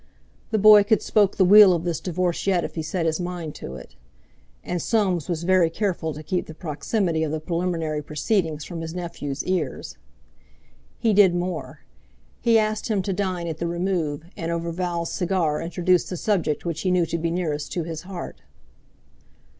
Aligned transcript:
The 0.49 0.57
boy 0.57 0.83
could 0.83 1.03
spoke 1.03 1.37
the 1.37 1.45
wheel 1.45 1.73
of 1.73 1.83
this 1.83 1.99
divorce 1.99 2.47
yet 2.47 2.63
if 2.63 2.73
he 2.73 2.81
set 2.81 3.05
his 3.05 3.19
mind 3.19 3.53
to 3.53 3.75
it. 3.75 3.95
And 4.63 4.81
Soames 4.81 5.29
was 5.29 5.43
very 5.43 5.69
careful 5.69 6.11
to 6.15 6.23
keep 6.23 6.47
the 6.47 6.55
proximity 6.55 7.21
of 7.23 7.31
the 7.31 7.39
preliminary 7.39 8.01
proceedings 8.01 8.65
from 8.65 8.81
his 8.81 8.95
nephew's 8.95 9.43
ears. 9.45 9.99
He 10.97 11.13
did 11.13 11.35
more. 11.35 11.81
He 12.41 12.57
asked 12.57 12.87
him 12.87 13.03
to 13.03 13.13
dine 13.13 13.45
at 13.45 13.59
the 13.59 13.67
Remove, 13.67 14.23
and 14.35 14.51
over 14.51 14.71
Val's 14.71 15.11
cigar 15.11 15.61
introduced 15.61 16.09
the 16.09 16.17
subject 16.17 16.65
which 16.65 16.81
he 16.81 16.89
knew 16.89 17.05
to 17.05 17.19
be 17.19 17.29
nearest 17.29 17.71
to 17.73 17.83
his 17.83 18.01
heart. 18.01 18.41